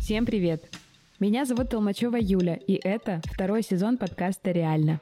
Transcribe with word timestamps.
Всем 0.00 0.26
привет! 0.26 0.68
Меня 1.20 1.44
зовут 1.44 1.70
Толмачева 1.70 2.16
Юля, 2.20 2.54
и 2.54 2.74
это 2.74 3.20
второй 3.24 3.62
сезон 3.62 3.96
подкаста 3.96 4.50
«Реально». 4.50 5.00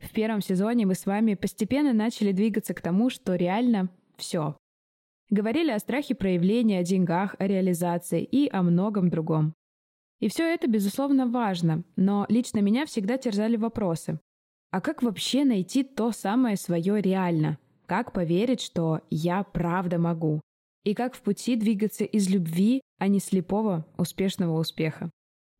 В 0.00 0.10
первом 0.12 0.40
сезоне 0.40 0.86
мы 0.86 0.94
с 0.94 1.04
вами 1.04 1.34
постепенно 1.34 1.92
начали 1.92 2.32
двигаться 2.32 2.72
к 2.72 2.80
тому, 2.80 3.10
что 3.10 3.34
реально 3.34 3.90
все. 4.16 4.56
Говорили 5.28 5.70
о 5.70 5.78
страхе 5.78 6.14
проявления, 6.14 6.78
о 6.78 6.84
деньгах, 6.84 7.36
о 7.38 7.46
реализации 7.46 8.24
и 8.24 8.48
о 8.48 8.62
многом 8.62 9.10
другом. 9.10 9.52
И 10.20 10.28
все 10.28 10.44
это, 10.44 10.66
безусловно, 10.66 11.26
важно, 11.26 11.84
но 11.96 12.24
лично 12.30 12.60
меня 12.60 12.86
всегда 12.86 13.18
терзали 13.18 13.56
вопросы. 13.56 14.18
А 14.70 14.80
как 14.80 15.02
вообще 15.02 15.44
найти 15.44 15.82
то 15.82 16.10
самое 16.10 16.56
свое 16.56 17.02
реально? 17.02 17.58
Как 17.86 18.12
поверить, 18.12 18.60
что 18.60 19.00
я 19.10 19.44
правда 19.44 19.98
могу? 19.98 20.40
И 20.84 20.92
как 20.94 21.14
в 21.14 21.20
пути 21.20 21.54
двигаться 21.54 22.04
из 22.04 22.28
любви, 22.28 22.80
а 22.98 23.06
не 23.06 23.20
слепого 23.20 23.86
успешного 23.96 24.58
успеха? 24.58 25.10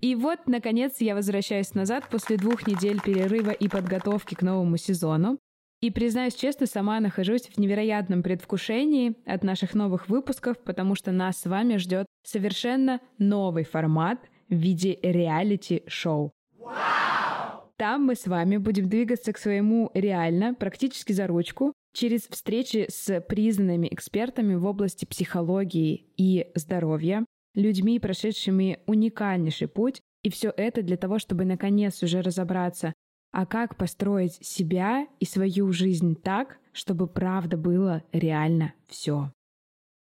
И 0.00 0.16
вот, 0.16 0.40
наконец, 0.46 1.00
я 1.00 1.14
возвращаюсь 1.14 1.74
назад 1.74 2.08
после 2.10 2.36
двух 2.36 2.66
недель 2.66 3.00
перерыва 3.00 3.50
и 3.50 3.68
подготовки 3.68 4.34
к 4.34 4.42
новому 4.42 4.76
сезону. 4.76 5.38
И, 5.80 5.90
признаюсь 5.90 6.34
честно, 6.34 6.66
сама 6.66 6.98
нахожусь 6.98 7.48
в 7.48 7.58
невероятном 7.58 8.22
предвкушении 8.24 9.14
от 9.24 9.44
наших 9.44 9.74
новых 9.74 10.08
выпусков, 10.08 10.58
потому 10.58 10.96
что 10.96 11.12
нас 11.12 11.38
с 11.40 11.46
вами 11.46 11.76
ждет 11.76 12.06
совершенно 12.24 13.00
новый 13.18 13.64
формат 13.64 14.18
в 14.48 14.54
виде 14.54 14.98
реалити-шоу. 15.00 16.32
Там 17.76 18.06
мы 18.06 18.14
с 18.14 18.26
вами 18.26 18.56
будем 18.56 18.88
двигаться 18.88 19.32
к 19.32 19.38
своему 19.38 19.90
реально, 19.92 20.54
практически 20.54 21.12
за 21.12 21.26
ручку, 21.26 21.74
через 21.96 22.28
встречи 22.28 22.86
с 22.90 23.20
признанными 23.22 23.88
экспертами 23.90 24.54
в 24.54 24.66
области 24.66 25.06
психологии 25.06 26.12
и 26.18 26.46
здоровья, 26.54 27.24
людьми, 27.54 27.98
прошедшими 27.98 28.80
уникальнейший 28.86 29.66
путь, 29.66 30.02
и 30.22 30.30
все 30.30 30.52
это 30.54 30.82
для 30.82 30.98
того, 30.98 31.18
чтобы 31.18 31.46
наконец 31.46 32.02
уже 32.02 32.20
разобраться, 32.20 32.92
а 33.32 33.46
как 33.46 33.78
построить 33.78 34.34
себя 34.44 35.06
и 35.20 35.24
свою 35.24 35.72
жизнь 35.72 36.16
так, 36.16 36.58
чтобы 36.72 37.06
правда 37.06 37.56
было 37.56 38.02
реально 38.12 38.74
все. 38.88 39.32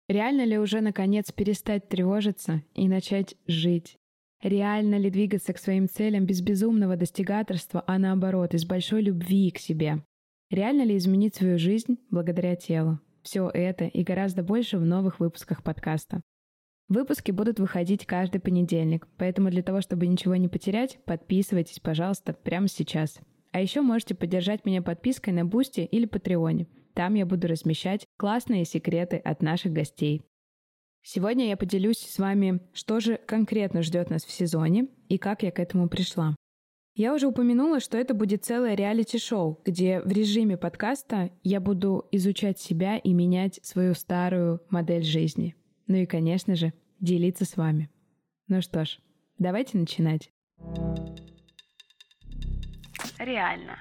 Реально 0.09 0.45
ли 0.45 0.57
уже 0.57 0.81
наконец 0.81 1.31
перестать 1.31 1.89
тревожиться 1.89 2.63
и 2.73 2.87
начать 2.87 3.35
жить? 3.45 3.97
Реально 4.41 4.95
ли 4.95 5.11
двигаться 5.11 5.53
к 5.53 5.59
своим 5.59 5.87
целям 5.87 6.25
без 6.25 6.41
безумного 6.41 6.97
достигаторства, 6.97 7.83
а 7.85 7.99
наоборот, 7.99 8.55
из 8.55 8.65
большой 8.65 9.03
любви 9.03 9.51
к 9.51 9.59
себе? 9.59 10.03
Реально 10.49 10.83
ли 10.83 10.97
изменить 10.97 11.35
свою 11.35 11.57
жизнь 11.57 11.97
благодаря 12.09 12.55
телу? 12.55 12.99
Все 13.23 13.49
это 13.49 13.85
и 13.85 14.03
гораздо 14.03 14.43
больше 14.43 14.77
в 14.77 14.85
новых 14.85 15.19
выпусках 15.19 15.63
подкаста. 15.63 16.21
Выпуски 16.89 17.31
будут 17.31 17.59
выходить 17.59 18.05
каждый 18.05 18.39
понедельник, 18.39 19.07
поэтому 19.17 19.49
для 19.49 19.63
того, 19.63 19.81
чтобы 19.81 20.05
ничего 20.05 20.35
не 20.35 20.49
потерять, 20.49 20.99
подписывайтесь, 21.05 21.79
пожалуйста, 21.79 22.33
прямо 22.33 22.67
сейчас. 22.67 23.19
А 23.51 23.61
еще 23.61 23.81
можете 23.81 24.15
поддержать 24.15 24.65
меня 24.65 24.81
подпиской 24.81 25.31
на 25.31 25.45
Boosty 25.45 25.81
или 25.81 26.05
Patreon 26.05 26.53
е. 26.53 26.67
Там 26.93 27.13
я 27.15 27.25
буду 27.25 27.47
размещать 27.47 28.05
классные 28.17 28.65
секреты 28.65 29.17
от 29.17 29.41
наших 29.41 29.71
гостей. 29.71 30.23
Сегодня 31.01 31.47
я 31.47 31.57
поделюсь 31.57 31.99
с 31.99 32.19
вами, 32.19 32.61
что 32.73 32.99
же 32.99 33.17
конкретно 33.17 33.81
ждет 33.81 34.09
нас 34.09 34.23
в 34.23 34.31
сезоне 34.31 34.87
и 35.09 35.17
как 35.17 35.43
я 35.43 35.51
к 35.51 35.59
этому 35.59 35.89
пришла. 35.89 36.35
Я 36.95 37.15
уже 37.15 37.25
упомянула, 37.25 37.79
что 37.79 37.97
это 37.97 38.13
будет 38.13 38.45
целое 38.45 38.75
реалити-шоу, 38.75 39.59
где 39.65 39.99
в 40.01 40.11
режиме 40.11 40.57
подкаста 40.57 41.31
я 41.41 41.59
буду 41.59 42.07
изучать 42.11 42.59
себя 42.59 42.97
и 42.97 43.13
менять 43.13 43.59
свою 43.63 43.95
старую 43.95 44.61
модель 44.69 45.03
жизни. 45.03 45.55
Ну 45.87 45.95
и, 45.95 46.05
конечно 46.05 46.55
же, 46.55 46.71
делиться 46.99 47.45
с 47.45 47.57
вами. 47.57 47.89
Ну 48.47 48.61
что 48.61 48.85
ж, 48.85 48.99
давайте 49.39 49.79
начинать. 49.79 50.29
Реально. 53.17 53.79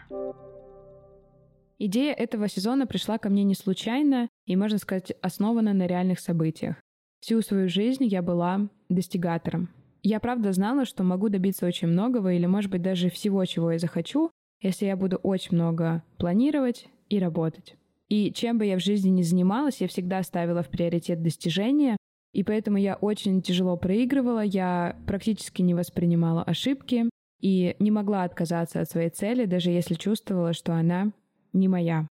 Идея 1.79 2.15
этого 2.15 2.49
сезона 2.49 2.87
пришла 2.87 3.19
ко 3.19 3.29
мне 3.29 3.44
не 3.44 3.55
случайно 3.55 4.31
и, 4.47 4.56
можно 4.56 4.79
сказать, 4.79 5.12
основана 5.21 5.75
на 5.75 5.87
реальных 5.87 6.19
событиях. 6.19 6.77
Всю 7.21 7.43
свою 7.43 7.69
жизнь 7.69 8.05
я 8.06 8.23
была 8.23 8.71
достигатором. 8.89 9.69
Я 10.03 10.19
правда 10.19 10.53
знала, 10.53 10.85
что 10.85 11.05
могу 11.05 11.29
добиться 11.29 11.67
очень 11.67 11.89
многого 11.89 12.33
или, 12.33 12.47
может 12.47 12.71
быть, 12.71 12.83
даже 12.83 13.09
всего, 13.09 13.45
чего 13.45 13.73
я 13.73 13.79
захочу, 13.79 14.31
если 14.61 14.87
я 14.87 14.97
буду 14.97 15.17
очень 15.17 15.55
много 15.55 16.03
планировать 16.19 16.89
и 17.09 17.19
работать. 17.19 17.77
И 18.09 18.33
чем 18.33 18.59
бы 18.59 18.67
я 18.67 18.77
в 18.77 18.83
жизни 18.83 19.11
ни 19.11 19.23
занималась, 19.23 19.81
я 19.81 19.89
всегда 19.89 20.23
ставила 20.23 20.62
в 20.62 20.69
приоритет 20.69 21.23
достижения, 21.23 21.97
и 22.33 22.43
поэтому 22.43 22.79
я 22.79 22.97
очень 22.97 23.43
тяжело 23.43 23.77
проигрывала, 23.77 24.41
я 24.41 24.97
практически 25.07 25.62
не 25.62 25.75
воспринимала 25.75 26.43
ошибки 26.43 27.09
и 27.41 27.77
не 27.79 27.91
могла 27.91 28.25
отказаться 28.25 28.81
от 28.81 28.91
своей 28.91 29.11
цели, 29.11 29.45
даже 29.45 29.71
если 29.71 29.95
чувствовала, 29.95 30.53
что 30.53 30.75
она 30.75 31.12
не 31.53 31.69
моя. 31.69 32.09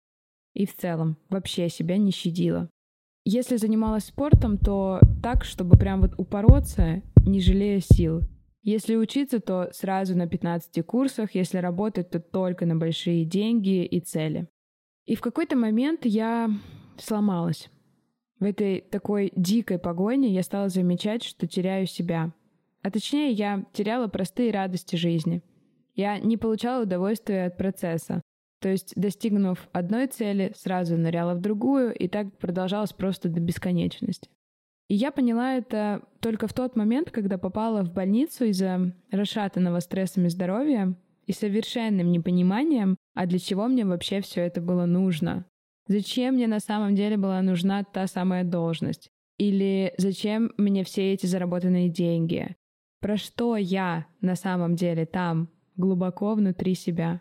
И 0.55 0.67
в 0.67 0.77
целом 0.77 1.17
вообще 1.31 1.69
себя 1.69 1.97
не 1.97 2.11
щадила. 2.11 2.69
Если 3.25 3.57
занималась 3.57 4.05
спортом, 4.05 4.57
то 4.57 5.01
так, 5.23 5.45
чтобы 5.45 5.77
прям 5.77 6.01
вот 6.01 6.15
упороться, 6.17 7.03
не 7.29 7.41
жалея 7.41 7.81
сил. 7.81 8.23
Если 8.63 8.97
учиться, 8.97 9.41
то 9.41 9.71
сразу 9.73 10.17
на 10.17 10.27
15 10.27 10.85
курсах, 10.85 11.35
если 11.35 11.59
работать, 11.59 12.11
то 12.11 12.21
только 12.21 12.67
на 12.67 12.77
большие 12.77 13.25
деньги 13.25 13.85
и 13.85 14.01
цели. 14.01 14.49
И 15.07 15.15
в 15.15 15.21
какой-то 15.21 15.57
момент 15.57 16.05
я 16.05 16.51
сломалась. 16.99 17.71
В 18.41 18.45
этой 18.45 18.81
такой 18.81 19.33
дикой 19.35 19.79
погоне 19.79 20.29
я 20.29 20.43
стала 20.43 20.69
замечать, 20.69 21.25
что 21.25 21.47
теряю 21.47 21.87
себя. 21.87 22.33
А 22.83 22.91
точнее, 22.91 23.33
я 23.33 23.65
теряла 23.73 24.09
простые 24.09 24.53
радости 24.53 24.97
жизни. 24.97 25.43
Я 25.95 26.19
не 26.19 26.37
получала 26.37 26.83
удовольствия 26.85 27.47
от 27.47 27.57
процесса. 27.57 28.23
То 28.61 28.69
есть, 28.69 28.93
достигнув 28.97 29.69
одной 29.73 30.09
цели, 30.09 30.53
сразу 30.57 30.97
ныряла 30.97 31.35
в 31.35 31.41
другую, 31.41 31.95
и 31.95 32.09
так 32.09 32.37
продолжалось 32.39 32.93
просто 32.93 33.29
до 33.29 33.41
бесконечности. 33.41 34.29
И 34.89 34.95
я 34.95 35.13
поняла 35.13 35.55
это 35.55 36.03
только 36.21 36.49
в 36.49 36.55
тот 36.55 36.75
момент, 36.75 37.11
когда 37.11 37.37
попала 37.37 37.83
в 37.83 37.93
больницу 37.93 38.47
из-за 38.47 38.95
расшатанного 39.11 39.81
стрессами 39.81 40.29
здоровья 40.29 40.95
и 41.27 41.33
совершенным 41.33 42.11
непониманием, 42.11 42.97
а 43.15 43.27
для 43.27 43.39
чего 43.39 43.69
мне 43.69 43.85
вообще 43.85 44.23
все 44.23 44.41
это 44.43 44.63
было 44.63 44.87
нужно. 44.87 45.45
Зачем 45.89 46.35
мне 46.35 46.47
на 46.47 46.61
самом 46.61 46.95
деле 46.95 47.19
была 47.19 47.43
нужна 47.43 47.85
та 47.85 48.07
самая 48.07 48.45
должность? 48.45 49.09
Или 49.37 49.95
зачем 49.99 50.53
мне 50.57 50.85
все 50.85 51.13
эти 51.13 51.27
заработанные 51.27 51.89
деньги? 51.91 52.57
Про 53.01 53.17
что 53.17 53.57
я 53.57 54.07
на 54.21 54.37
самом 54.37 54.75
деле 54.75 55.07
там, 55.07 55.51
глубоко 55.77 56.35
внутри 56.35 56.75
себя? 56.75 57.21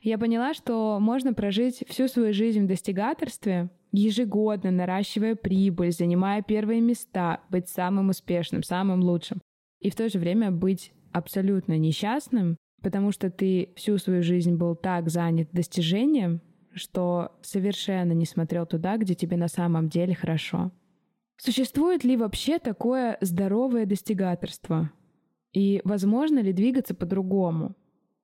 Я 0.00 0.18
поняла, 0.18 0.52
что 0.52 0.98
можно 1.00 1.32
прожить 1.32 1.82
всю 1.88 2.08
свою 2.08 2.34
жизнь 2.34 2.64
в 2.64 2.68
достигаторстве, 2.68 3.70
ежегодно 3.96 4.70
наращивая 4.70 5.34
прибыль, 5.34 5.92
занимая 5.92 6.42
первые 6.42 6.80
места, 6.80 7.40
быть 7.50 7.68
самым 7.68 8.08
успешным, 8.10 8.62
самым 8.62 9.00
лучшим, 9.00 9.40
и 9.80 9.90
в 9.90 9.94
то 9.94 10.08
же 10.08 10.18
время 10.18 10.50
быть 10.50 10.92
абсолютно 11.12 11.78
несчастным, 11.78 12.56
потому 12.82 13.12
что 13.12 13.30
ты 13.30 13.72
всю 13.76 13.98
свою 13.98 14.22
жизнь 14.22 14.56
был 14.56 14.74
так 14.74 15.08
занят 15.08 15.48
достижением, 15.52 16.40
что 16.72 17.32
совершенно 17.42 18.12
не 18.12 18.26
смотрел 18.26 18.66
туда, 18.66 18.96
где 18.96 19.14
тебе 19.14 19.36
на 19.36 19.48
самом 19.48 19.88
деле 19.88 20.14
хорошо. 20.14 20.72
Существует 21.36 22.04
ли 22.04 22.16
вообще 22.16 22.58
такое 22.58 23.16
здоровое 23.20 23.86
достигаторство? 23.86 24.90
И 25.52 25.80
возможно 25.84 26.40
ли 26.40 26.52
двигаться 26.52 26.94
по-другому? 26.94 27.76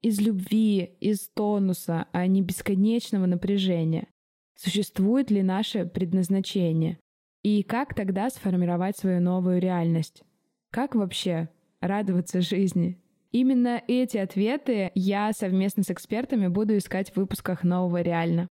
из 0.02 0.20
любви, 0.20 0.96
из 1.00 1.28
тонуса, 1.28 2.06
а 2.12 2.26
не 2.26 2.42
бесконечного 2.42 3.26
напряжения? 3.26 4.08
Существует 4.62 5.30
ли 5.30 5.42
наше 5.42 5.86
предназначение? 5.86 6.98
И 7.42 7.62
как 7.62 7.94
тогда 7.94 8.28
сформировать 8.28 8.94
свою 8.94 9.18
новую 9.18 9.58
реальность? 9.58 10.22
Как 10.70 10.94
вообще 10.94 11.48
радоваться 11.80 12.42
жизни? 12.42 13.00
Именно 13.32 13.82
эти 13.88 14.18
ответы 14.18 14.90
я 14.94 15.32
совместно 15.32 15.82
с 15.82 15.90
экспертами 15.90 16.48
буду 16.48 16.76
искать 16.76 17.10
в 17.10 17.16
выпусках 17.16 17.64
нового 17.64 18.02
«Реально». 18.02 18.48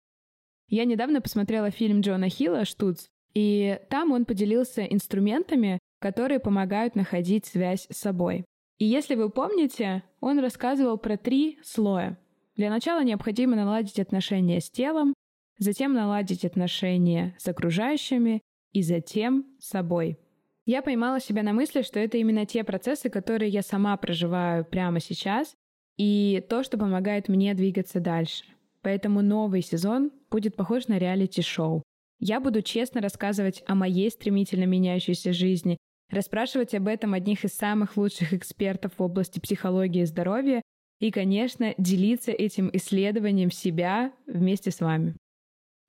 Я 0.68 0.86
недавно 0.86 1.22
посмотрела 1.22 1.70
фильм 1.70 2.02
Джона 2.02 2.28
Хилла 2.28 2.66
«Штуц», 2.66 3.06
и 3.36 3.80
там 3.92 4.12
он 4.12 4.26
поделился 4.26 4.84
инструментами, 4.86 5.78
которые 6.00 6.40
помогают 6.40 6.96
находить 6.96 7.46
связь 7.46 7.86
с 7.88 7.98
собой. 7.98 8.46
И 8.80 8.86
если 8.86 9.14
вы 9.14 9.30
помните, 9.30 10.02
он 10.22 10.40
рассказывал 10.40 10.98
про 10.98 11.18
три 11.18 11.60
слоя. 11.64 12.18
Для 12.56 12.72
начала 12.72 13.04
необходимо 13.04 13.56
наладить 13.56 14.00
отношения 14.00 14.60
с 14.60 14.72
телом, 14.72 15.14
затем 15.60 15.94
наладить 15.94 16.46
отношения 16.46 17.36
с 17.38 17.48
окружающими 17.48 18.42
и 18.72 18.82
затем 18.82 19.46
с 19.60 19.70
собой. 19.70 20.18
Я 20.66 20.82
поймала 20.82 21.20
себя 21.20 21.44
на 21.44 21.54
мысли, 21.54 21.82
что 21.82 22.00
это 22.00 22.18
именно 22.18 22.46
те 22.46 22.64
процессы, 22.64 23.10
которые 23.10 23.50
я 23.50 23.62
сама 23.62 23.96
проживаю 23.98 24.66
прямо 24.66 25.00
сейчас, 25.00 25.56
и 25.98 26.44
то, 26.48 26.64
что 26.64 26.78
помогает 26.78 27.28
мне 27.28 27.54
двигаться 27.54 28.00
дальше. 28.00 28.46
Поэтому 28.82 29.22
новый 29.22 29.62
сезон 29.62 30.12
будет 30.32 30.56
похож 30.56 30.88
на 30.88 30.98
реалити-шоу. 30.98 31.84
Я 32.20 32.40
буду 32.40 32.62
честно 32.62 33.02
рассказывать 33.02 33.64
о 33.66 33.76
моей 33.76 34.10
стремительно 34.10 34.66
меняющейся 34.66 35.34
жизни, 35.34 35.78
расспрашивать 36.10 36.74
об 36.74 36.88
этом 36.88 37.14
одних 37.14 37.46
из 37.46 37.54
самых 37.54 37.98
лучших 37.98 38.34
экспертов 38.34 38.94
в 38.98 39.02
области 39.02 39.40
психологии 39.40 40.02
и 40.02 40.06
здоровья 40.06 40.62
и, 41.00 41.12
конечно, 41.12 41.74
делиться 41.78 42.32
этим 42.32 42.70
исследованием 42.74 43.52
себя 43.52 44.14
вместе 44.28 44.72
с 44.72 44.82
вами. 44.82 45.16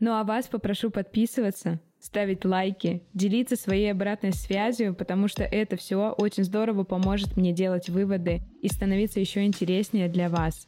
Ну 0.01 0.13
а 0.13 0.25
вас 0.25 0.47
попрошу 0.47 0.91
подписываться, 0.91 1.79
ставить 2.01 2.47
лайки, 2.47 3.03
делиться 3.13 3.55
своей 3.55 3.93
обратной 3.93 4.33
связью, 4.33 4.95
потому 4.95 5.29
что 5.29 5.45
это 5.45 5.77
все 5.77 6.15
очень 6.17 6.45
здорово 6.45 6.85
поможет 6.85 7.37
мне 7.37 7.53
делать 7.53 7.91
выводы 7.91 8.41
и 8.63 8.69
становиться 8.69 9.21
еще 9.21 9.45
интереснее 9.45 10.09
для 10.09 10.31
вас. 10.31 10.67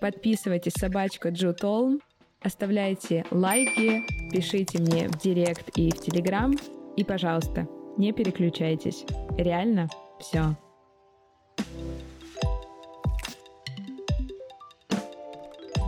Подписывайтесь 0.00 0.72
собачка 0.72 1.28
Джу 1.28 1.52
Толм, 1.52 2.00
оставляйте 2.40 3.26
лайки, 3.30 4.04
пишите 4.30 4.80
мне 4.80 5.08
в 5.08 5.18
директ 5.18 5.68
и 5.76 5.90
в 5.90 6.00
телеграм, 6.00 6.54
и, 6.96 7.04
пожалуйста, 7.04 7.68
не 7.98 8.12
переключайтесь. 8.12 9.04
Реально 9.36 9.88
все. 10.18 10.56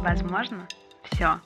Возможно, 0.03 0.69
все. 1.11 1.41